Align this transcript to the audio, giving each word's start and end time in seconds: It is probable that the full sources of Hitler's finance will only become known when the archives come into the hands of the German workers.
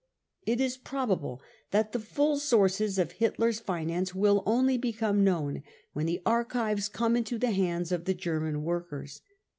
It 0.47 0.59
is 0.59 0.77
probable 0.77 1.43
that 1.69 1.91
the 1.91 1.99
full 1.99 2.39
sources 2.39 2.97
of 2.97 3.11
Hitler's 3.11 3.59
finance 3.59 4.15
will 4.15 4.41
only 4.47 4.75
become 4.75 5.23
known 5.23 5.61
when 5.93 6.07
the 6.07 6.23
archives 6.25 6.89
come 6.89 7.15
into 7.15 7.37
the 7.37 7.51
hands 7.51 7.91
of 7.91 8.05
the 8.05 8.15
German 8.15 8.63
workers. 8.63 9.21